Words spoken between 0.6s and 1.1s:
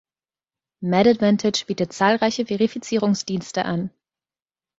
Med